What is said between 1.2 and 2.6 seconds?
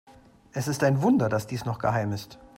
dass dies noch geheim ist.